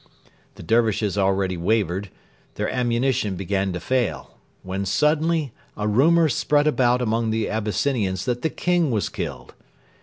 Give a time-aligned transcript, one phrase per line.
[0.55, 2.09] The Dervishes already wavered;
[2.55, 8.41] their ammunition began to fail, when suddenly a rumour spread about among the Abyssinians that
[8.41, 9.53] the King was killed.